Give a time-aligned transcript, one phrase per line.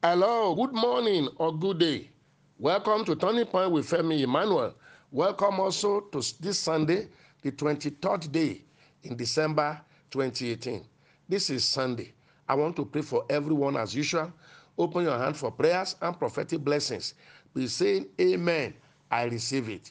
[0.00, 2.08] Hello, good morning or good day.
[2.56, 4.72] Welcome to Turning Point with Femi Emmanuel.
[5.10, 7.08] Welcome also to this Sunday,
[7.42, 8.62] the 23rd day
[9.02, 9.80] in December
[10.12, 10.84] 2018.
[11.28, 12.12] This is Sunday.
[12.48, 14.32] I want to pray for everyone as usual.
[14.78, 17.14] Open your hand for prayers and prophetic blessings.
[17.52, 18.74] Be saying, Amen.
[19.10, 19.90] I receive it.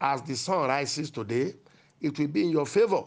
[0.00, 1.54] As the sun rises today,
[2.00, 3.02] it will be in your favor.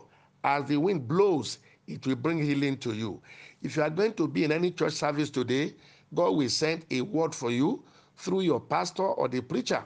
[0.46, 1.58] As the wind blows,
[1.88, 3.22] it will bring healing to you.
[3.62, 5.74] If you are going to be in any church service today,
[6.14, 7.84] God will send a word for you
[8.18, 9.84] through your pastor or the preacher.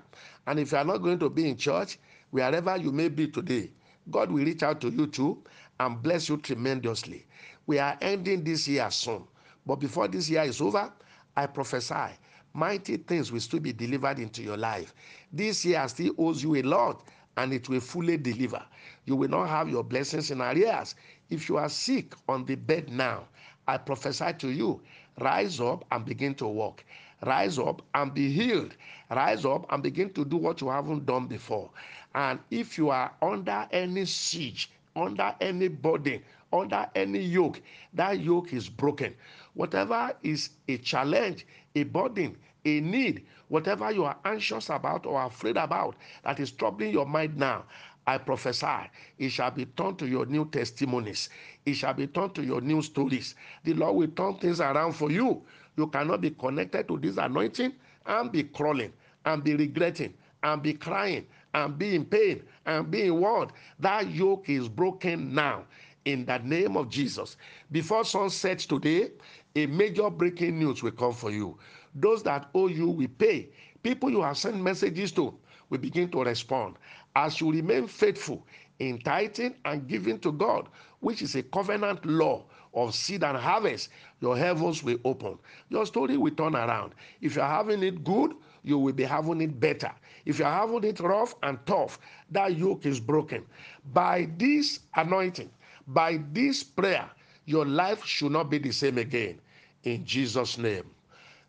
[0.48, 1.99] And if you are not going to be in church,
[2.31, 3.71] wherever you may be today,
[4.09, 5.43] God will reach out to you too
[5.79, 7.26] and bless you tremendously.
[7.67, 9.23] We are ending this year soon.
[9.65, 10.91] But before this year is over,
[11.35, 12.15] I prophesy
[12.53, 14.93] mighty things will still be delivered into your life.
[15.31, 17.07] This year still owes you a lot
[17.38, 18.63] and it will fully deliver.
[19.05, 20.95] You will not have your blessings in arrears.
[21.29, 23.27] If you are sick on the bed now,
[23.67, 24.81] I prophesy to you
[25.20, 26.83] rise up and begin to walk.
[27.25, 28.75] Rise up and be healed.
[29.09, 31.70] Rise up and begin to do what you haven't done before.
[32.15, 37.62] And if you are under any siege, under any burden, under any yoke,
[37.93, 39.15] that yoke is broken.
[39.54, 41.45] Whatever is a challenge,
[41.76, 46.91] a burden, a need, whatever you are anxious about or afraid about that is troubling
[46.91, 47.63] your mind now,
[48.07, 51.30] I prophesy, it shall be turned to your new testimonies.
[51.66, 53.35] It shall be turned to your new stories.
[53.63, 55.44] The Lord will turn things around for you.
[55.77, 57.74] You cannot be connected to this anointing
[58.05, 58.94] and be crawling
[59.26, 60.13] and be regretting
[60.44, 63.52] and be crying and be in pain and be in want.
[63.79, 65.66] That yoke is broken now
[66.06, 67.38] in the name of Jesus.
[67.72, 69.12] Before sunset today,
[69.56, 71.57] a major breaking news will come for you.
[71.94, 73.50] Those that owe you will pay.
[73.84, 75.34] People you have sent messages to
[75.69, 76.75] will begin to respond.
[77.16, 78.45] As you remain faithful
[78.79, 80.67] in tithing and giving to God,
[81.00, 83.90] which is a covenant law of seed and harvest,
[84.22, 85.38] your heavens will open.
[85.69, 86.94] Your story will turn around.
[87.22, 89.91] If you're having it good, you will be having it better.
[90.25, 93.45] If you're having it rough and tough, that yoke is broken.
[93.93, 95.49] By this anointing,
[95.88, 97.09] by this prayer,
[97.45, 99.39] your life should not be the same again.
[99.83, 100.85] In Jesus' name.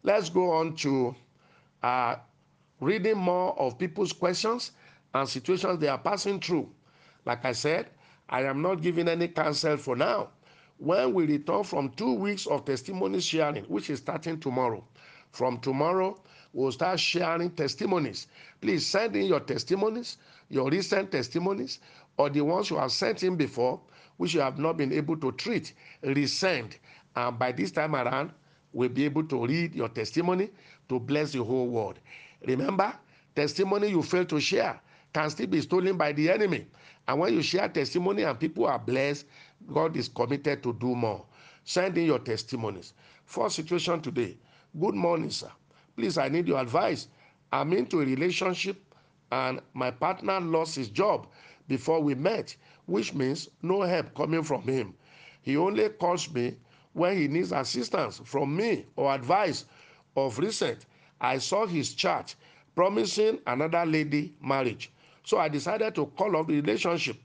[0.03, 1.15] Let's go on to
[1.83, 2.17] uh,
[2.81, 4.73] reading more of people's questions
[5.15, 6.71] and situations they are passing through.
[7.25, 7.89] Like I said,
[8.28, 10.31] I am not giving any counsel for now.
[10.78, 14.84] When we return from two weeks of testimony sharing, which is starting tomorrow,
[15.31, 16.19] from tomorrow,
[16.53, 18.27] we'll start sharing testimonies.
[18.61, 20.19] Please send in your testimonies,
[20.49, 21.79] your recent testimonies,
[22.17, 23.81] or the ones you have sent in before,
[24.17, 25.73] which you have not been able to treat.
[26.03, 26.77] Resend.
[27.15, 28.33] And by this time around,
[28.73, 30.50] we'll be able to read your testimony
[30.89, 31.99] to bless the whole world.
[32.47, 32.93] Remember,
[33.37, 34.81] testimony you fail to share
[35.12, 36.67] can still be stolen by the enemy.
[37.06, 39.27] And when you share testimony and people are blessed,
[39.73, 41.25] God is committed to do more.
[41.65, 42.95] Send in your testimonies.
[43.25, 44.37] First situation today.
[44.78, 45.50] Good morning, sir.
[45.97, 47.09] Please, I need your advice.
[47.53, 48.83] I'm into a relationship
[49.31, 51.27] and my partner lost his job
[51.69, 52.56] before we met,
[52.87, 54.94] which means no help coming from him.
[55.43, 56.56] He only calls me
[56.93, 59.65] when he needs assistance from me or advice.
[60.15, 60.84] Of recent,
[61.21, 62.34] I saw his chat
[62.75, 64.93] promising another lady marriage.
[65.25, 67.16] So I decided to call off the relationship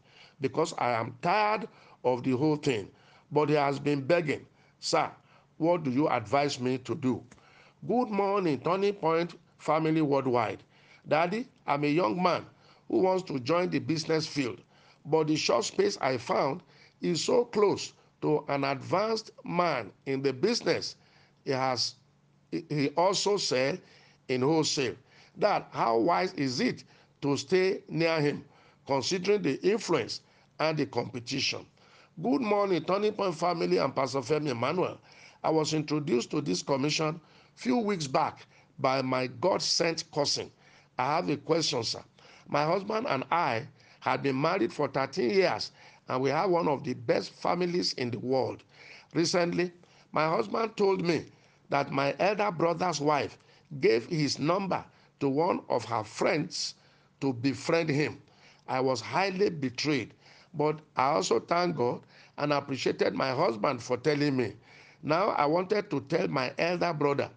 [0.42, 1.68] because I am tired
[2.04, 2.90] of the whole thing.
[3.32, 4.46] But he has been begging,
[4.80, 5.12] Sir,
[5.58, 7.24] what do you advise me to do?
[7.88, 10.64] Good morning, Turning Point Family Worldwide.
[11.08, 12.46] Daddy, I'm a young man
[12.88, 14.62] who wants to join the business field,
[15.06, 16.62] but the short space I found
[17.02, 20.96] is so close to an advanced man in the business.
[21.46, 21.96] He has
[22.52, 23.82] he also said
[24.28, 24.96] in wholesale
[25.38, 26.84] that how wise is it
[27.22, 28.46] to stay near him,
[28.86, 30.22] considering the influence
[30.60, 31.66] and the competition.
[32.22, 35.00] Good morning, Turning Point family and Pastor Femi Emmanuel.
[35.44, 37.22] I was introduced to this commission
[37.56, 38.46] few weeks back
[38.80, 40.52] by my God-sent cousin.
[40.98, 42.04] I have a question, sir.
[42.48, 43.68] My husband and I
[44.00, 45.72] had been married for 13 years,
[46.08, 48.64] and we have one of the best families in the world.
[49.14, 49.72] Recently,
[50.12, 51.26] my husband told me
[51.70, 53.38] that my elder brother's wife
[53.80, 54.84] gave his number
[55.20, 56.76] to one of her friends
[57.22, 58.22] to befriend him.
[58.68, 60.14] I was highly betrayed,
[60.54, 62.02] but I also thank God
[62.38, 64.54] and appreciated my husband for telling me.
[65.04, 67.30] Now I wanted to tell my elder brother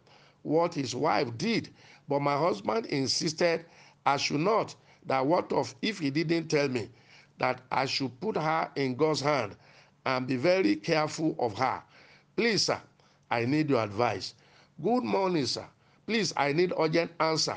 [0.43, 1.71] what his wife did,
[2.09, 3.65] but my husband insisted
[4.07, 4.75] I should not.
[5.07, 6.91] That what of if he didn't tell me
[7.39, 9.57] that I should put her in God's hand
[10.05, 11.83] and be very careful of her.
[12.37, 12.81] Please, sir,
[13.31, 14.35] I need your advice.
[14.83, 15.67] Good morning, sir.
[16.07, 17.57] Please, I need urgent answer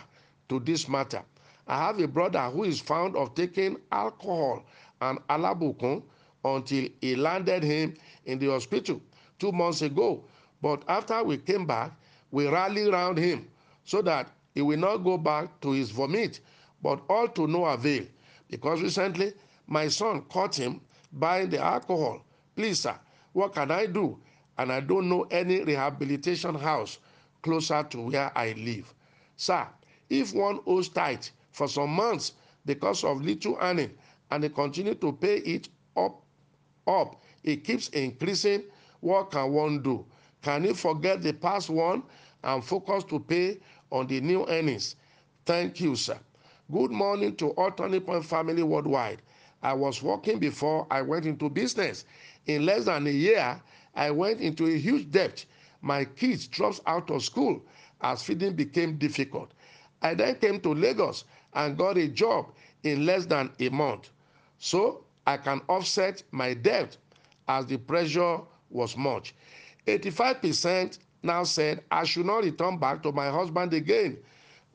[0.50, 1.24] to this matter.
[1.68, 4.64] I have a brother who is found of taking alcohol
[5.02, 6.04] and alabukun
[6.44, 7.96] until he landed him
[8.26, 9.02] in the hospital
[9.40, 10.24] two months ago.
[10.62, 11.92] But after we came back,
[12.32, 13.48] will rally round him
[13.86, 16.40] so that he will not go back to his vomit,
[16.82, 18.06] but all to no avail.
[18.50, 19.34] Because recently,
[19.68, 20.82] my son caught him
[21.12, 22.22] buying the alcohol.
[22.56, 22.96] Please, sir,
[23.32, 24.20] what can I do?
[24.58, 27.00] And I don't know any rehabilitation house
[27.42, 28.94] closer to where I live.
[29.36, 29.68] Sir,
[30.10, 31.24] if one owes tithe
[31.54, 32.34] for some months
[32.66, 33.92] because of little earning
[34.32, 36.22] and they continue to pay it up,
[36.88, 38.64] up, it keeps increasing,
[39.00, 40.06] what can one do?
[40.42, 42.04] Can you forget the past one
[42.44, 43.60] and focus to pay
[43.92, 44.96] on the new earnings?
[45.46, 46.20] Thank you, sir.
[46.72, 49.22] Good morning to all Turning Point family worldwide.
[49.62, 52.06] I was working before I went into business.
[52.48, 53.62] In less than a year,
[53.96, 55.46] I went into a huge debt.
[55.82, 57.62] My kids dropped out of school
[58.02, 59.54] as feeding became difficult.
[60.04, 61.24] I then came to Lagos
[61.54, 62.48] and got a job
[62.84, 64.10] in less than a month.
[64.60, 66.98] So I can offset my debt
[67.48, 68.40] as the pressure
[68.70, 69.34] was much.
[69.88, 74.18] 85% now said I should not return back to my husband again.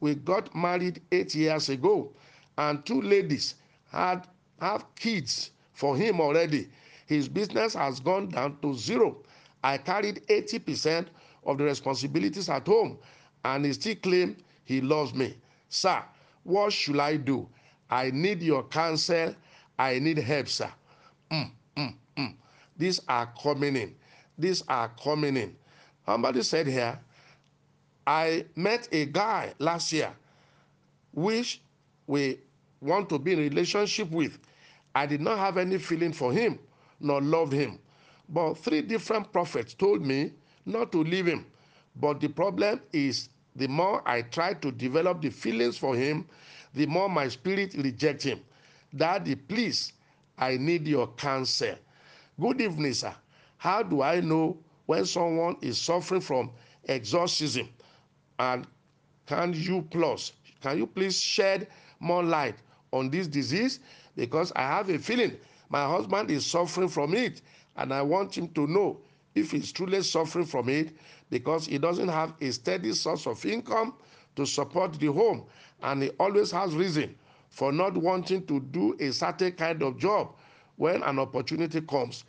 [0.00, 2.12] We got married eight years ago,
[2.56, 3.56] and two ladies
[3.90, 4.26] had
[4.60, 6.68] have kids for him already.
[7.06, 9.22] His business has gone down to zero.
[9.62, 11.06] I carried 80%
[11.44, 12.98] of the responsibilities at home,
[13.44, 15.34] and he still claimed he loves me.
[15.70, 16.02] Sir,
[16.44, 17.48] what should I do?
[17.88, 19.34] I need your counsel.
[19.78, 20.70] I need help, sir.
[21.30, 22.34] Mm, mm, mm.
[22.76, 23.94] These are coming in.
[24.36, 25.56] These are coming in.
[26.04, 27.00] Somebody said here,
[28.06, 30.12] I met a guy last year,
[31.14, 31.62] which
[32.06, 32.38] we
[32.82, 34.38] want to be in relationship with.
[34.94, 36.58] I did not have any feeling for him,
[37.00, 37.78] nor loved him.
[38.28, 40.32] But three different prophets told me
[40.66, 41.46] not to leave him.
[41.96, 46.26] But the problem is, the more I try to develop the feelings for him,
[46.74, 48.40] the more my spirit rejects him.
[48.96, 49.92] Daddy, please,
[50.38, 51.74] I need your counsel.
[52.40, 53.14] Good evening, sir.
[53.56, 54.56] How do I know
[54.86, 56.50] when someone is suffering from
[56.86, 57.68] exorcism?
[58.38, 58.66] And
[59.26, 60.32] can you plus,
[60.62, 61.66] can you please shed
[61.98, 62.54] more light
[62.92, 63.80] on this disease?
[64.14, 65.36] Because I have a feeling
[65.68, 67.42] my husband is suffering from it,
[67.76, 69.00] and I want him to know
[69.34, 70.96] if he's truly suffering from it
[71.30, 73.94] because he doesn't have a steady source of income
[74.36, 75.44] to support the home,
[75.82, 77.14] and he always has reason
[77.50, 80.34] for not wanting to do a certain kind of job
[80.76, 82.24] when an opportunity comes.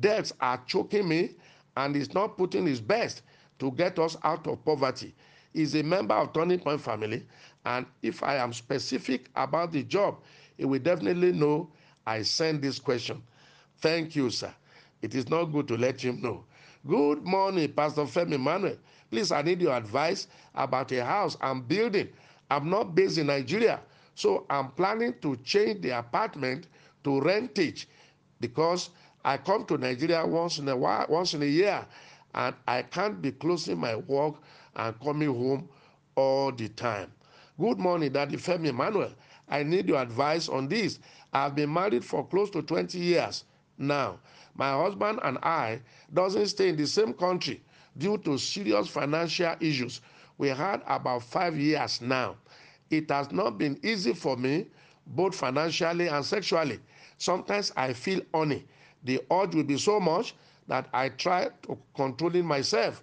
[0.00, 1.30] Debts are choking me,
[1.76, 3.22] and he's not putting his best
[3.58, 5.14] to get us out of poverty.
[5.52, 7.26] He's a member of Turning Point family,
[7.64, 10.18] and if I am specific about the job,
[10.56, 11.70] he will definitely know
[12.06, 13.22] I sent this question.
[13.78, 14.52] Thank you, sir.
[15.04, 16.46] It is not good to let him know.
[16.86, 18.78] Good morning, Pastor Femi Emmanuel.
[19.10, 22.08] Please, I need your advice about a house I'm building.
[22.50, 23.80] I'm not based in Nigeria,
[24.14, 26.68] so I'm planning to change the apartment
[27.04, 27.86] to rentage
[28.40, 28.88] because
[29.22, 31.84] I come to Nigeria once in a while, once in a year,
[32.34, 34.36] and I can't be closing my work
[34.74, 35.68] and coming home
[36.16, 37.12] all the time.
[37.60, 39.12] Good morning, Daddy Femi Emmanuel.
[39.50, 40.98] I need your advice on this.
[41.30, 43.44] I've been married for close to 20 years
[43.78, 44.18] now.
[44.54, 45.80] My husband and I
[46.12, 47.62] doesn't stay in the same country
[47.96, 50.00] due to serious financial issues.
[50.38, 52.36] We had about five years now.
[52.90, 54.66] It has not been easy for me,
[55.06, 56.80] both financially and sexually.
[57.18, 58.64] Sometimes I feel honey
[59.04, 60.34] the urge will be so much
[60.66, 63.02] that I try to controlling myself.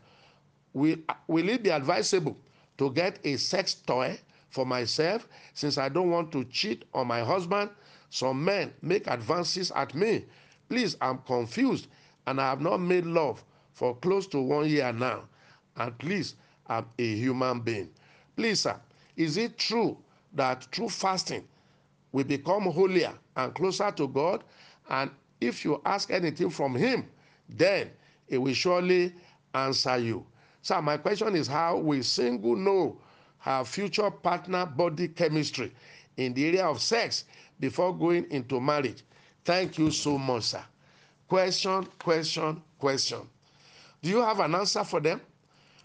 [0.74, 0.98] Will,
[1.28, 2.38] will it be advisable
[2.78, 4.20] to get a sex toy
[4.50, 7.70] for myself since I don't want to cheat on my husband?
[8.10, 10.26] Some men make advances at me.
[10.72, 11.88] Please, I'm confused
[12.26, 15.24] and I have not made love for close to one year now.
[15.76, 17.90] At least I'm a human being.
[18.38, 18.80] Please, sir,
[19.18, 19.98] is it true
[20.32, 21.46] that through fasting
[22.14, 24.46] we become holier and closer to God?
[24.90, 25.12] And
[25.42, 27.06] if you ask anything from him,
[27.50, 27.90] then
[28.30, 29.14] he will surely
[29.54, 30.26] answer you.
[30.62, 32.98] So, my question is how will single know
[33.40, 35.74] her future partner body chemistry
[36.16, 37.26] in the area of sex
[37.60, 39.04] before going into marriage?
[39.44, 40.64] Thank you so much, sir.
[41.28, 43.22] Question, question, question.
[44.02, 45.22] Do you have an answer for them?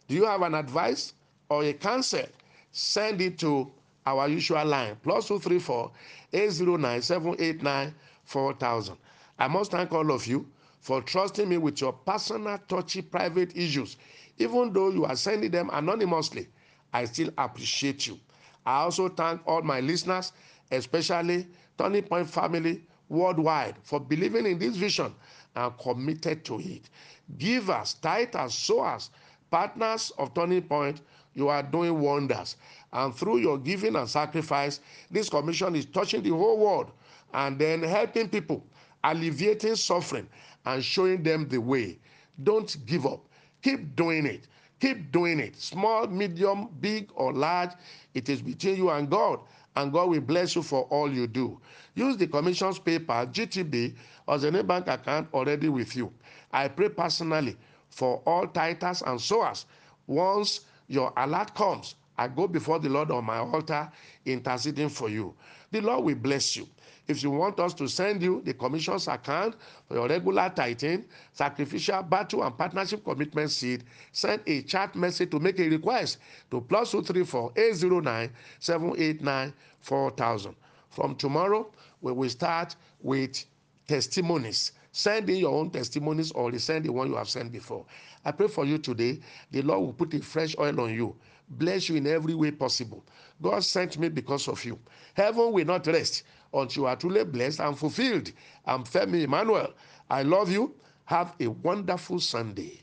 [0.08, 1.14] Do you have an advice
[1.48, 2.26] or a counsel?
[2.72, 3.70] Send it to
[4.04, 5.90] our usual line plus 234
[6.32, 7.94] 809 789
[8.24, 8.96] 4000.
[9.38, 10.46] I must thank all of you
[10.80, 13.96] for trusting me with your personal, touchy, private issues.
[14.38, 16.48] Even though you are sending them anonymously,
[16.92, 18.18] I still appreciate you.
[18.64, 20.32] I also thank all my listeners,
[20.70, 21.46] especially
[21.78, 25.14] Turning Point family worldwide, for believing in this vision
[25.54, 26.90] and committed to it.
[27.38, 29.10] Givers, titers, sowers,
[29.50, 31.00] partners of Turning Point,
[31.34, 32.56] you are doing wonders.
[32.92, 36.92] And through your giving and sacrifice, this commission is touching the whole world
[37.34, 38.64] and then helping people
[39.04, 40.28] alleviating suffering
[40.64, 41.98] and showing them the way.
[42.42, 43.20] Don't give up.
[43.62, 44.48] Keep doing it.
[44.80, 45.56] Keep doing it.
[45.56, 47.70] Small, medium, big, or large,
[48.14, 49.40] it is between you and God,
[49.76, 51.60] and God will bless you for all you do.
[51.94, 53.94] Use the commission's paper, GTB,
[54.26, 56.12] or the bank account already with you.
[56.52, 57.56] I pray personally
[57.90, 59.66] for all titers and sowers.
[60.06, 63.90] Once your alert comes, I go before the Lord on my altar
[64.24, 65.34] interceding for you.
[65.70, 66.66] The Lord will bless you.
[67.08, 69.54] If you want us to send you the commission's account
[69.86, 75.38] for your regular tithing, sacrificial battle, and partnership commitment seed, send a chat message to
[75.38, 76.18] make a request
[76.50, 80.56] to plus 234 809 789 4000.
[80.90, 81.70] From tomorrow,
[82.00, 83.44] we will start with
[83.86, 84.72] testimonies.
[84.90, 87.84] Send in your own testimonies or send the one you have sent before.
[88.24, 89.20] I pray for you today.
[89.50, 91.14] The Lord will put a fresh oil on you,
[91.50, 93.04] bless you in every way possible.
[93.40, 94.78] God sent me because of you.
[95.14, 96.24] Heaven will not rest
[96.62, 98.32] until you are truly blessed and fulfilled.
[98.66, 99.74] I'm Femi Emmanuel.
[100.10, 100.74] I love you.
[101.06, 102.82] Have a wonderful Sunday.